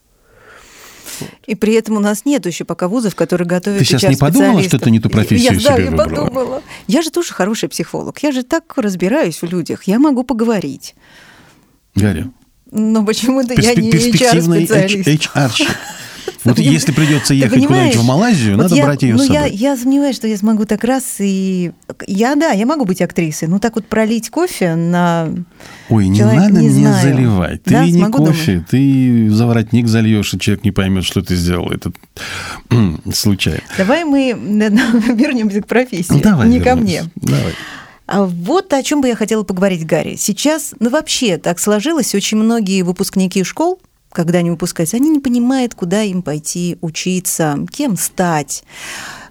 [1.45, 4.63] И при этом у нас нет еще пока вузов, которые готовят Ты сейчас не подумала,
[4.63, 6.25] что ты не ту профессию я, да, себе я выбрала?
[6.25, 6.63] подумала.
[6.87, 8.17] Я же тоже хороший психолог.
[8.23, 9.83] Я же так разбираюсь в людях.
[9.83, 10.95] Я могу поговорить.
[11.93, 12.27] Гарри,
[12.71, 15.07] Но почему-то я перспе- не перспективный HR-специалист.
[15.35, 15.51] HR.
[16.43, 19.29] Вот Поним- если придется ехать куда-нибудь в Малайзию, Вот надо я- брать ее ну, с
[19.29, 19.55] я, собой.
[19.55, 21.71] я сомневаюсь, что я смогу так раз и...
[22.07, 25.29] Я, да, я могу быть актрисой, но так вот пролить кофе на...
[25.89, 27.15] Ой, не человек надо не меня знаю.
[27.15, 27.63] заливать.
[27.63, 31.69] Ты Да, не кофе, ты за воротник зальешь, и человек не поймет, что ты сделал.
[31.71, 31.91] Это
[33.13, 33.61] случайно.
[33.77, 37.03] Давай мы вернемся к профессии, Ну, давай не ко мне.
[37.15, 37.53] Давай.
[38.07, 40.15] А вот о чем бы я хотела поговорить, Гарри.
[40.17, 43.79] Сейчас, ну вообще так сложилось, очень многие выпускники школ,
[44.11, 48.63] когда они выпускаются, они не понимают, куда им пойти учиться, кем стать.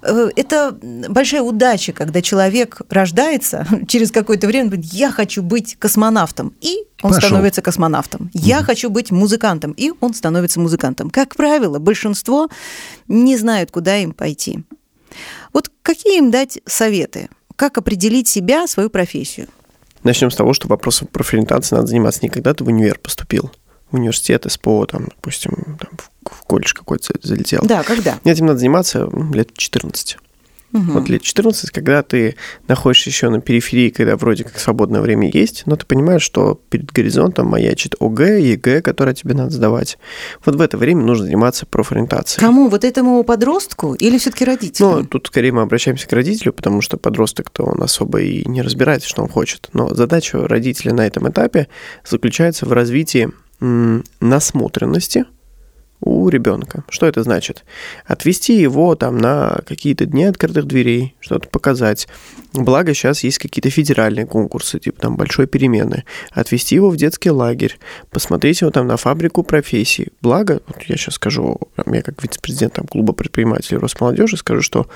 [0.02, 0.76] Э, Это
[1.08, 7.12] большая удача, когда человек рождается, через какое-то время говорит, я хочу быть космонавтом, и он
[7.12, 7.28] Пошел.
[7.28, 8.30] становится космонавтом.
[8.32, 11.10] Я хочу быть музыкантом, и он становится музыкантом.
[11.10, 12.48] Как правило, большинство
[13.08, 14.64] не знают, куда им пойти.
[15.52, 17.28] Вот какие им дать советы?
[17.56, 19.48] Как определить себя, свою профессию?
[20.02, 23.50] Начнем с того, что вопросом профориентации надо заниматься не когда ты в универ поступил,
[23.92, 25.90] университет, СПО, там, допустим, там,
[26.24, 27.60] в- колледж какой-то залетел.
[27.64, 28.18] Да, когда?
[28.24, 30.18] Этим надо заниматься лет 14.
[30.72, 30.92] Мгм.
[30.92, 32.36] Вот лет 14, когда ты
[32.68, 36.92] находишься еще на периферии, когда вроде как свободное время есть, но ты понимаешь, что перед
[36.92, 39.98] горизонтом маячит ОГЭ, ЕГЭ, которое тебе надо сдавать.
[40.44, 42.38] Вот в это время нужно заниматься профориентацией.
[42.46, 42.68] Кому?
[42.68, 45.06] Вот этому подростку или все-таки Ну, родителям?
[45.08, 49.22] тут скорее мы обращаемся к родителю, потому что подросток-то он особо и не разбирается, что
[49.22, 49.70] он хочет.
[49.72, 51.66] Но задача родителя на этом этапе
[52.08, 55.26] заключается в развитии насмотренности
[56.00, 56.84] у ребенка.
[56.88, 57.64] Что это значит?
[58.06, 62.08] Отвести его там на какие-то дни открытых дверей, что-то показать.
[62.54, 66.04] Благо сейчас есть какие-то федеральные конкурсы, типа там большой перемены.
[66.30, 67.78] Отвести его в детский лагерь,
[68.10, 70.08] посмотреть его там на фабрику профессий.
[70.22, 74.88] Благо, вот я сейчас скажу, я как вице-президент там, клуба предпринимателей Росмолодежи скажу, что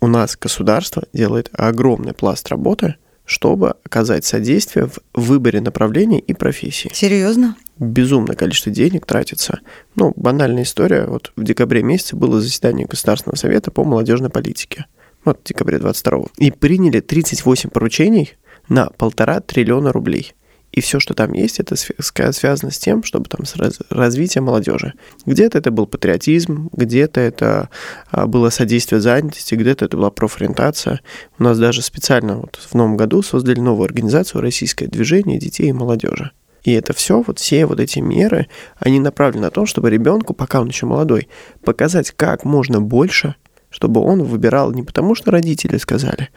[0.00, 6.90] у нас государство делает огромный пласт работы, чтобы оказать содействие в выборе направления и профессии
[6.94, 7.56] Серьезно?
[7.78, 9.60] безумное количество денег тратится.
[9.94, 11.06] Ну, банальная история.
[11.06, 14.86] Вот в декабре месяце было заседание Государственного совета по молодежной политике.
[15.24, 18.34] Вот в декабре 22 И приняли 38 поручений
[18.68, 20.34] на полтора триллиона рублей.
[20.76, 24.92] И все, что там есть, это связано с тем, чтобы там с раз развитием молодежи.
[25.24, 27.70] Где-то это был патриотизм, где-то это
[28.10, 31.00] а, было содействие занятости, где-то это была профориентация.
[31.38, 35.72] У нас даже специально вот в новом году создали новую организацию «Российское движение детей и
[35.72, 36.32] молодежи».
[36.62, 40.60] И это все, вот все вот эти меры, они направлены на то, чтобы ребенку, пока
[40.60, 41.28] он еще молодой,
[41.64, 43.36] показать как можно больше,
[43.70, 46.28] чтобы он выбирал не потому, что родители сказали,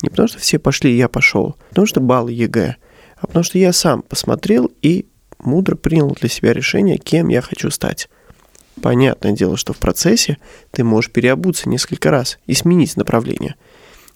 [0.00, 2.76] не потому, что все пошли, я пошел, а потому что баллы ЕГЭ,
[3.22, 5.06] а потому что я сам посмотрел и
[5.38, 8.08] мудро принял для себя решение, кем я хочу стать.
[8.80, 10.38] Понятное дело, что в процессе
[10.72, 13.54] ты можешь переобуться несколько раз и сменить направление.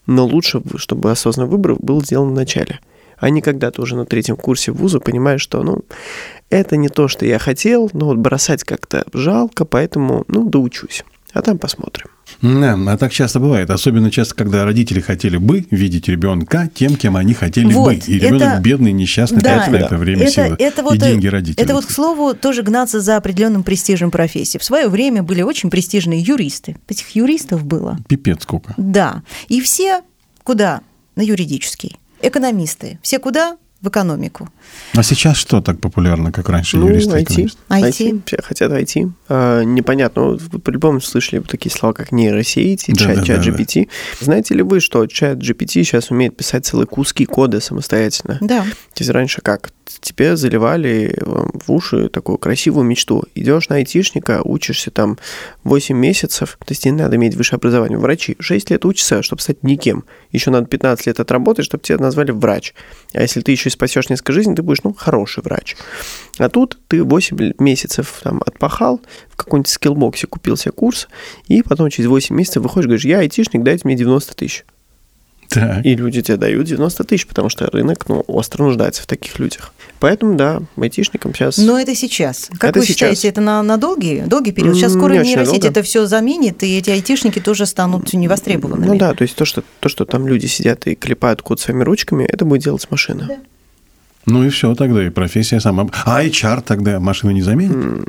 [0.07, 2.81] Но лучше, чтобы осознанный выбор был сделан в начале,
[3.19, 5.83] а не когда ты уже на третьем курсе вуза понимаешь, что, ну,
[6.51, 11.05] это не то, что я хотел, но вот бросать как-то жалко, поэтому, ну, доучусь.
[11.37, 12.07] А там посмотрим.
[12.41, 13.69] Да, а так часто бывает.
[13.69, 17.95] Особенно часто, когда родители хотели бы видеть ребенка тем, кем они хотели вот, бы.
[18.07, 20.99] И ребенок это, бедный, несчастный, да, тратит на это время, это, силы это вот, и
[20.99, 21.63] деньги родителей.
[21.63, 24.57] Это вот, к слову, тоже гнаться за определенным престижем профессии.
[24.57, 26.77] В свое время были очень престижные юристы.
[26.89, 27.99] Этих юристов было.
[28.09, 28.73] Пипец сколько.
[28.79, 29.23] Да.
[29.49, 30.01] И все
[30.43, 30.81] куда?
[31.17, 31.97] На юридический.
[32.23, 32.99] Экономисты.
[33.03, 33.59] Все куда?
[33.83, 34.49] В экономику.
[34.95, 37.19] А сейчас что так популярно, как раньше ну, юристы?
[37.19, 37.57] IT.
[37.69, 37.83] IT.
[37.83, 38.23] IT.
[38.27, 39.11] Все хотят IT.
[39.29, 40.37] А, непонятно.
[40.37, 43.87] Вы по-любому слышали такие слова, как нейросети, да, чат, да, чат да, GPT.
[44.19, 44.25] Да.
[44.25, 48.39] Знаете ли вы, что чат GPT сейчас умеет писать целые куски кода самостоятельно?
[48.41, 48.63] Да.
[48.63, 49.71] То есть раньше как?
[50.01, 53.25] Тебе заливали в уши такую красивую мечту.
[53.35, 55.19] Идешь на айтишника, учишься там
[55.65, 57.99] 8 месяцев, то есть не надо иметь высшее образование.
[57.99, 60.05] Врачи 6 лет учатся, чтобы стать никем.
[60.33, 62.75] Еще надо 15 лет отработать, чтобы тебя назвали врач.
[63.13, 65.77] А если ты еще и спасешь несколько жизней, ты будешь, ну, хороший врач.
[66.39, 71.09] А тут ты 8 месяцев там отпахал, в каком-нибудь скиллбоксе купил себе курс,
[71.49, 74.65] и потом через 8 месяцев выходишь, говоришь, я айтишник, дайте мне 90 тысяч.
[75.49, 75.85] Так.
[75.85, 79.73] И люди тебе дают 90 тысяч, потому что рынок ну, остро нуждается в таких людях.
[80.01, 81.59] Поэтому, да, айтишникам сейчас...
[81.59, 82.49] Но это сейчас.
[82.59, 82.97] Как это вы сейчас.
[82.97, 84.77] считаете, это на, на долгий, долгий период?
[84.77, 88.89] Сейчас скоро нейросеть это все заменит, и эти айтишники тоже станут невостребованными.
[88.89, 91.83] Ну да, то есть то, что, то, что там люди сидят и клепают код своими
[91.85, 93.27] ручками, это будет делать машина.
[93.29, 93.39] Да.
[94.27, 95.87] Ну и все тогда, и профессия сама.
[96.05, 98.05] А HR тогда машина не заменит?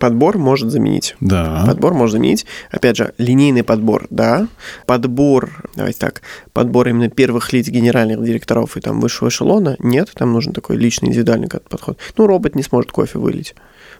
[0.00, 1.14] Подбор может заменить.
[1.20, 1.64] Да.
[1.66, 2.46] Подбор может заменить.
[2.70, 4.48] Опять же, линейный подбор, да.
[4.86, 6.22] Подбор, давайте так,
[6.54, 11.10] подбор именно первых лиц генеральных директоров и там высшего эшелона, нет, там нужен такой личный
[11.10, 11.98] индивидуальный подход.
[12.16, 13.54] Ну, робот не сможет кофе вылить.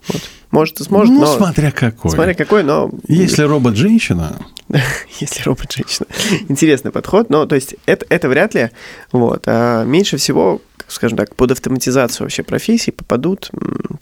[0.09, 0.23] Вот.
[0.51, 1.27] Может, и сможет, ну, но...
[1.27, 2.11] смотря какой.
[2.11, 2.91] Смотря какой, но...
[3.09, 4.39] Если робот женщина...
[5.21, 6.07] Если робот женщина.
[6.49, 8.71] Интересный подход, но то есть это, это вряд ли.
[9.13, 9.45] Вот.
[9.47, 13.51] А меньше всего, скажем так, под автоматизацию вообще профессий попадут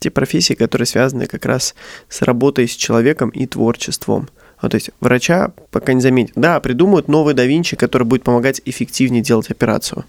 [0.00, 1.74] те профессии, которые связаны как раз
[2.08, 4.28] с работой с человеком и творчеством.
[4.60, 6.32] Вот, то есть врача пока не заменит.
[6.34, 10.04] Да, придумают новый да Винчи, который будет помогать эффективнее делать операцию.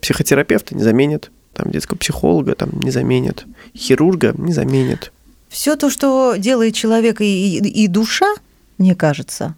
[0.00, 3.44] Психотерапевта не заменит, там детского психолога там не заменит,
[3.76, 5.12] хирурга не заменит.
[5.52, 8.34] Все то, что делает человек и, и, и душа,
[8.78, 9.54] мне кажется,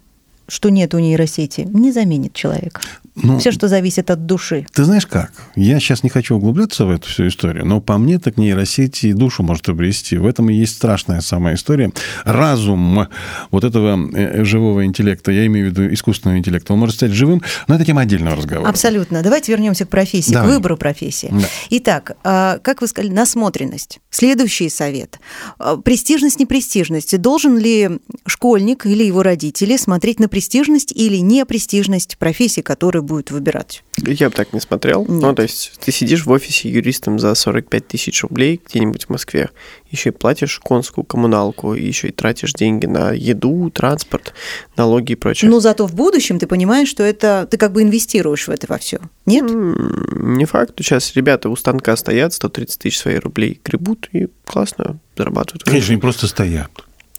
[0.47, 2.81] что нет у нейросети, не заменит человека.
[3.15, 4.65] Ну, Все, что зависит от души.
[4.73, 5.31] Ты знаешь как?
[5.55, 9.13] Я сейчас не хочу углубляться в эту всю историю, но по мне так нейросети и
[9.13, 10.17] душу может обрести.
[10.17, 11.91] В этом и есть страшная самая история.
[12.25, 13.07] Разум
[13.51, 17.41] вот этого э, живого интеллекта, я имею в виду искусственного интеллекта, он может стать живым,
[17.69, 18.69] но это тема отдельного разговора.
[18.69, 19.23] Абсолютно.
[19.23, 20.49] Давайте вернемся к профессии, Давай.
[20.49, 21.29] к выбору профессии.
[21.31, 21.47] Да.
[21.69, 23.99] Итак, а, как вы сказали, насмотренность.
[24.09, 25.19] Следующий совет.
[25.57, 27.17] А, престижность, непрестижность.
[27.21, 33.85] Должен ли школьник или его родители смотреть на престижность или непрестижность профессии, которую будет выбирать?
[34.05, 35.05] Я бы так не смотрел.
[35.07, 35.21] Нет.
[35.21, 39.49] Ну, то есть ты сидишь в офисе юристом за 45 тысяч рублей где-нибудь в Москве,
[39.91, 44.33] еще и платишь конскую коммуналку, еще и тратишь деньги на еду, транспорт,
[44.75, 45.49] налоги и прочее.
[45.49, 48.77] Но зато в будущем ты понимаешь, что это ты как бы инвестируешь в это во
[48.77, 48.99] все.
[49.25, 49.45] Нет?
[49.49, 50.73] Не факт.
[50.79, 55.63] Сейчас ребята у станка стоят, 130 тысяч своих рублей гребут и классно зарабатывают.
[55.63, 56.71] Конечно, они просто стоят.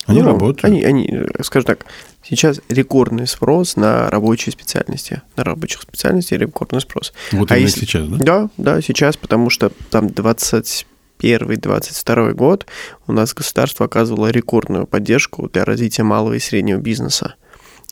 [0.06, 0.64] Они ну, работают.
[0.64, 1.10] Они, они,
[1.42, 1.84] скажем так,
[2.22, 5.22] сейчас рекордный спрос на рабочие специальности.
[5.36, 7.12] На рабочих специальностей рекордный спрос.
[7.32, 7.80] Вот а именно если...
[7.80, 8.18] сейчас, да?
[8.18, 12.66] Да, да, сейчас, потому что там 21-22 год
[13.06, 17.34] у нас государство оказывало рекордную поддержку для развития малого и среднего бизнеса.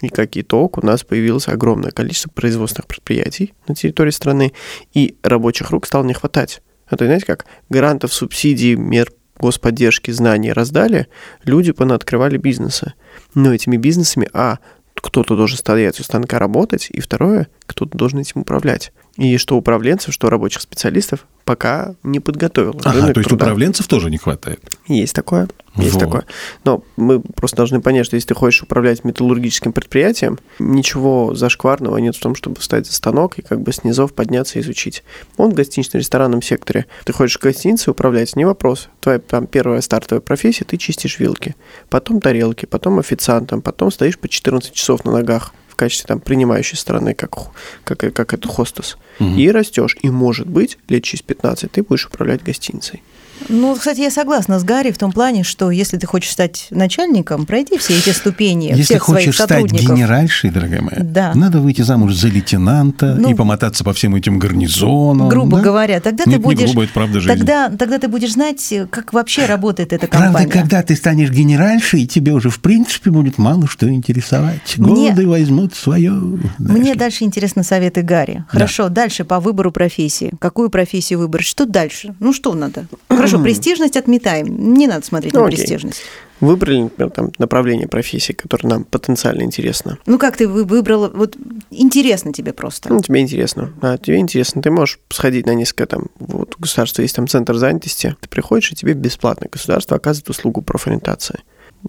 [0.01, 4.53] И как итог, у нас появилось огромное количество производственных предприятий на территории страны,
[4.93, 6.63] и рабочих рук стало не хватать.
[6.91, 11.09] Это, знаете, как грантов, субсидий, мер господдержки, знаний раздали,
[11.45, 12.95] люди понаоткрывали бизнесы.
[13.35, 14.59] Но этими бизнесами, а,
[14.95, 18.93] кто-то должен стоять у станка работать, и второе, кто-то должен этим управлять.
[19.17, 22.79] И что управленцев, что рабочих специалистов пока не подготовил.
[22.85, 23.45] Ага, рынок то есть труда.
[23.45, 24.61] управленцев тоже не хватает.
[24.87, 25.49] Есть такое.
[25.77, 26.01] Есть Вот.
[26.01, 26.25] такое.
[26.65, 32.15] Но мы просто должны понять, что если ты хочешь управлять металлургическим предприятием, ничего зашкварного нет
[32.17, 35.03] в том, чтобы встать за станок и как бы с низов подняться и изучить.
[35.37, 36.87] Он в гостинично-ресторанном секторе.
[37.05, 38.89] Ты хочешь гостиницей управлять, не вопрос.
[39.01, 41.57] Твоя там первая стартовая профессия, ты чистишь вилки,
[41.91, 46.77] потом тарелки, потом официантом, потом стоишь по 14 часов на ногах в качестве там принимающей
[46.79, 47.37] стороны, как,
[47.83, 48.97] как, как это хостес.
[49.37, 49.97] И растешь.
[50.03, 53.03] И, может быть, лет через 15 ты будешь управлять гостиницей.
[53.49, 57.47] Ну, кстати, я согласна с Гарри в том плане, что если ты хочешь стать начальником,
[57.47, 59.97] пройди все эти ступени Если всех своих хочешь стать сотрудников.
[59.97, 61.33] генеральшей, дорогая моя, Да.
[61.35, 65.29] надо выйти замуж за лейтенанта Ну, и помотаться по всем этим гарнизонам.
[65.29, 65.63] грубо да?
[65.63, 67.37] говоря, тогда Нет, ты будешь, не грубо, это правда жизнь.
[67.39, 70.51] тогда, тогда ты будешь знать, как вообще работает эта Правда, компания.
[70.51, 74.75] когда ты станешь генеральшей, тебе уже в принципе будет мало что интересовать.
[74.79, 76.13] Мне- Годы возьмут свое.
[76.59, 78.45] Мне дальше интересны советы Гарри.
[78.49, 80.33] Хорошо, дальше по выбору профессии.
[80.41, 81.45] Какую профессию выбрать?
[81.47, 82.15] Что дальше?
[82.21, 82.87] Ну что надо?
[83.31, 84.75] Хорошо, престижность отметаем.
[84.75, 85.59] Не надо смотреть Ну, на окей.
[85.59, 86.03] престижность.
[86.41, 89.99] Выбрали, например, там, направление профессии, которое нам потенциально интересно.
[90.07, 91.09] Ну как ты вы- выбрала?
[91.09, 91.37] Вот
[91.71, 92.93] интересно тебе просто.
[92.93, 93.73] Ну, тебе интересно.
[93.81, 94.61] Да, тебе интересно.
[94.61, 98.17] Ты можешь сходить на несколько там, вот у государства есть там центр занятости.
[98.21, 101.41] Ты приходишь, и тебе бесплатно государство оказывает услугу профориентации.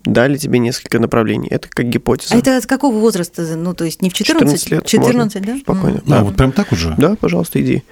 [0.03, 1.47] Дали тебе несколько направлений.
[1.49, 2.35] Это как гипотеза.
[2.35, 3.41] А это от какого возраста?
[3.55, 4.61] Ну, то есть не в 14?
[4.63, 5.53] 14 лет 14, можно.
[5.53, 5.59] да?
[5.59, 6.03] Спокойно.
[6.09, 6.93] А, вот прям так уже?
[6.97, 7.83] Да, пожалуйста, иди.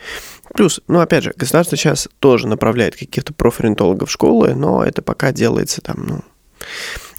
[0.54, 5.32] Плюс, ну, опять же, государство сейчас тоже направляет каких-то профориентологов в школы, но это пока
[5.32, 6.22] делается там, ну,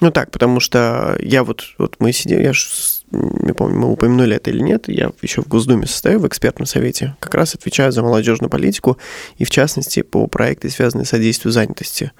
[0.01, 2.67] ну так, потому что я вот, вот мы сидели, я ж
[3.11, 7.17] не помню, мы упомянули это или нет, я еще в Госдуме состою, в экспертном совете,
[7.21, 8.99] как раз отвечаю за молодежную политику
[9.37, 12.13] и, в частности, по проекту, связанные с содействию занятости.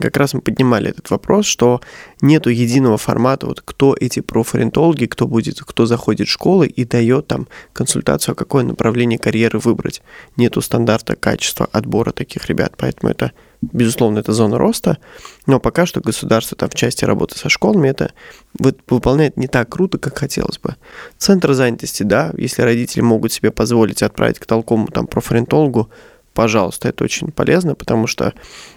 [0.00, 1.80] Как раз мы поднимали этот вопрос, что
[2.20, 7.26] нету единого формата, вот кто эти профориентологи, кто будет, кто заходит в школы и дает
[7.26, 10.02] там консультацию, а какое направление карьеры выбрать.
[10.36, 14.98] Нету стандарта качества отбора таких ребят, поэтому это, безусловно, это зона роста,
[15.46, 18.12] но пока что государство там в части работы со школами это
[18.58, 20.76] вы- выполняет не так круто, как хотелось бы.
[21.18, 25.90] Центр занятости, да, если родители могут себе позволить отправить к толкому там профориентологу,
[26.34, 28.34] пожалуйста, это очень полезно, потому что,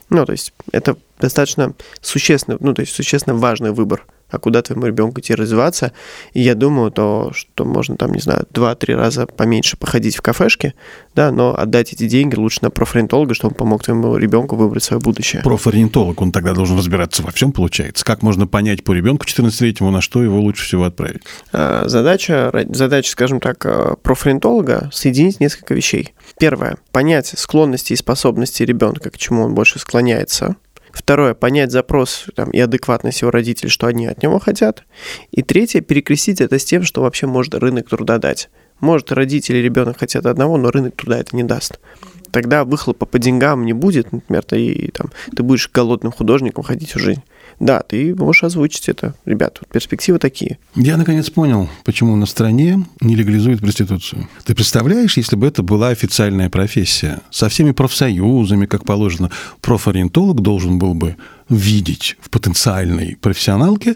[0.09, 4.85] ну, то есть это достаточно существенно, ну, то есть существенно важный выбор, а куда твоему
[4.85, 5.91] ребенку идти развиваться.
[6.33, 10.73] И я думаю, то, что можно там, не знаю, два-три раза поменьше походить в кафешке,
[11.15, 15.01] да, но отдать эти деньги лучше на профориентолога, чтобы он помог твоему ребенку выбрать свое
[15.01, 15.41] будущее.
[15.43, 18.05] Профориентолог, он тогда должен разбираться во всем, получается.
[18.05, 21.23] Как можно понять по ребенку 14-летнему, на что его лучше всего отправить?
[21.53, 26.13] А, Задача, задача, скажем так, а, профориентолога соединить несколько вещей.
[26.39, 30.55] Первое– понять склонности и способности ребенка, к чему он больше склоняется.
[30.97, 34.83] Второе– понять запрос там, и адекватность его родителей, что они от него хотят.
[35.29, 38.49] И третье– перекрестить это с тем, что вообще может рынок труда дать.
[38.79, 41.79] Может, родители ребенок хотят одного, но рынок труда это не даст.
[42.31, 46.99] Тогда выхлопа по деньгам не будет, например, и, там, ты будешь голодным художником ходить всю
[46.99, 47.23] жизнь.
[47.59, 49.15] Да, ты можешь озвучить это.
[49.25, 50.59] Ребят, вот перспективы такие.
[50.75, 54.27] Я наконец понял, почему на стране не легализуют проституцию.
[54.45, 60.77] Ты представляешь, если бы это была официальная профессия, со всеми профсоюзами, как положено, профориентолог должен
[60.77, 61.15] был бы
[61.49, 63.95] видеть в потенциальной профессионалке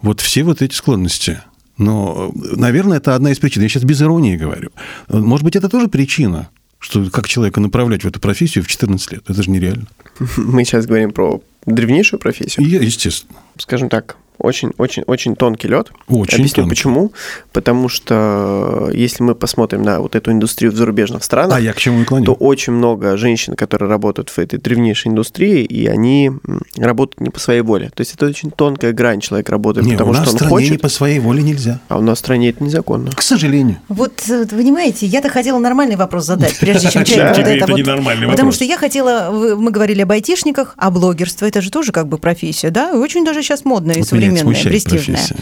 [0.00, 1.40] вот все вот эти склонности.
[1.76, 3.62] Но, наверное, это одна из причин.
[3.62, 4.70] Я сейчас без иронии говорю.
[5.08, 9.24] Может быть, это тоже причина, что как человека направлять в эту профессию в 14 лет.
[9.28, 9.86] Это же нереально.
[10.36, 12.66] Мы сейчас говорим про древнейшую профессию.
[12.66, 13.38] Естественно.
[13.58, 15.90] Скажем так, очень-очень-очень тонкий лед.
[16.08, 16.70] Очень Объясню тонкий.
[16.70, 17.12] почему.
[17.52, 21.76] Потому что если мы посмотрим на вот эту индустрию в зарубежных странах, А я к
[21.76, 22.26] чему и клоню?
[22.26, 26.30] то очень много женщин, которые работают в этой древнейшей индустрии, и они
[26.76, 27.90] работают не по своей воле.
[27.94, 29.20] То есть это очень тонкая грань.
[29.20, 31.42] Человек работает, Не, потому у нас что в он стране хочет, не по своей воле
[31.42, 31.80] нельзя.
[31.88, 33.10] а у нас в стране это незаконно.
[33.12, 33.76] К сожалению.
[33.88, 38.28] Вот, э, понимаете, я-то хотела нормальный вопрос задать, прежде чем человек вот это вот- ненормальный
[38.28, 42.18] Потому что я хотела, мы говорили об айтишниках, а блогерство, это же тоже как бы
[42.18, 45.16] профессия, да, и очень даже сейчас модная Вот современная, престижная.
[45.16, 45.36] профессия.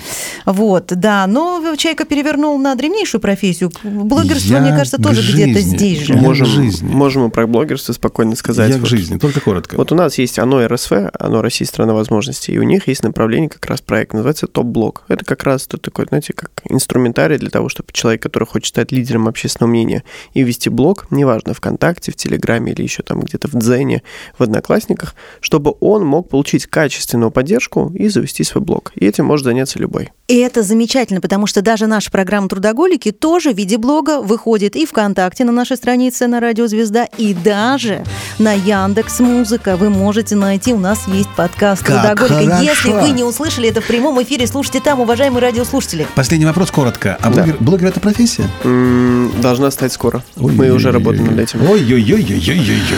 [0.46, 3.70] Вот, да, но человека перевернул на древнейшую профессию.
[3.82, 6.14] Блогерство, Я мне кажется, к тоже где-то здесь же.
[6.14, 6.88] К Можем, жизни.
[6.88, 8.70] можем и про блогерство спокойно сказать.
[8.70, 9.76] Я к Вот жизни, только коротко.
[9.76, 13.48] Вот у нас есть ОНО РСВ, ОНО России страна возможностей, и у них есть направление,
[13.48, 15.04] как раз проект, называется топ-блок.
[15.08, 18.92] Это как раз тут такой, знаете, как инструментарий для того, чтобы человек, который хочет стать
[18.92, 23.54] лидером общественного мнения и вести блог, неважно, ВКонтакте, в Телеграме или еще там где-то в
[23.54, 24.02] Дзене,
[24.38, 28.71] в Одноклассниках, чтобы он мог получить качественную поддержку и завести свой блог.
[28.72, 28.92] Видеоблог.
[28.94, 30.10] И этим может заняться любой.
[30.28, 34.86] И это замечательно, потому что даже наша программа «Трудоголики» тоже в виде блога выходит и
[34.86, 38.04] ВКонтакте на нашей странице на Радио Звезда, и даже
[38.38, 39.76] на Яндекс Музыка.
[39.76, 42.56] Вы можете найти, у нас есть подкаст Как «Трудоголика».
[42.56, 42.62] хорошо.
[42.62, 46.06] Если вы не услышали это в прямом эфире, слушайте там, уважаемые радиослушатели.
[46.14, 47.18] Последний вопрос коротко.
[47.20, 47.42] А Да.
[47.42, 48.44] блогер, блогер это профессия?
[48.64, 50.22] М, Должна стать скоро.
[50.36, 51.68] Мы уже работаем над этим.
[51.68, 52.96] Ой-ой-ой-ой-ой-ой.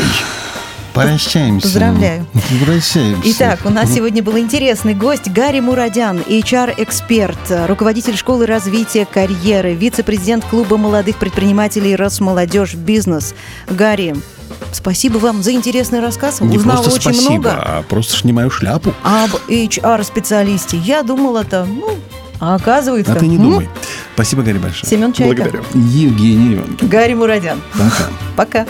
[0.94, 1.66] Прощаемся.
[1.66, 2.26] Поздравляю.
[2.64, 3.20] Прощаемся.
[3.32, 7.36] Итак, у нас сегодня был интересный гость Гарри Мурадян, HR-эксперт,
[7.66, 13.34] руководитель школы развития карьеры, вице-президент клуба молодых предпринимателей «Росмолодежь Бизнес».
[13.68, 14.14] Гарри,
[14.72, 16.40] спасибо вам за интересный рассказ.
[16.40, 18.94] Не Узнала просто очень спасибо, много а просто снимаю шляпу.
[19.02, 20.76] об HR-специалисте.
[20.78, 21.96] Я думала это, ну,
[22.38, 23.12] а оказывается...
[23.12, 23.68] А ты не м, думай.
[24.14, 24.88] Спасибо, Гарри, большое.
[24.88, 25.34] Семен Чайка.
[25.34, 25.64] Благодарю.
[25.74, 26.88] Евгений Иванов.
[26.88, 27.60] Гарри Мурадян.
[27.72, 28.10] Пока.
[28.36, 28.66] Пока.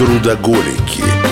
[0.00, 1.29] Трудоголики.